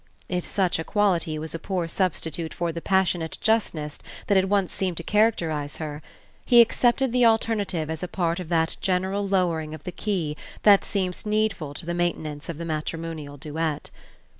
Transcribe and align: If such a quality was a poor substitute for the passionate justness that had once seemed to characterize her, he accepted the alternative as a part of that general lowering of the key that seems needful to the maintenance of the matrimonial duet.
If 0.29 0.47
such 0.47 0.79
a 0.79 0.83
quality 0.83 1.37
was 1.37 1.53
a 1.53 1.59
poor 1.59 1.87
substitute 1.87 2.55
for 2.55 2.71
the 2.71 2.81
passionate 2.81 3.37
justness 3.39 3.99
that 4.25 4.35
had 4.35 4.49
once 4.49 4.73
seemed 4.73 4.97
to 4.97 5.03
characterize 5.03 5.77
her, 5.77 6.01
he 6.43 6.59
accepted 6.59 7.11
the 7.11 7.27
alternative 7.27 7.87
as 7.87 8.01
a 8.01 8.07
part 8.07 8.39
of 8.39 8.49
that 8.49 8.77
general 8.81 9.27
lowering 9.27 9.75
of 9.75 9.83
the 9.83 9.91
key 9.91 10.35
that 10.63 10.83
seems 10.83 11.23
needful 11.23 11.75
to 11.75 11.85
the 11.85 11.93
maintenance 11.93 12.49
of 12.49 12.57
the 12.57 12.65
matrimonial 12.65 13.37
duet. 13.37 13.91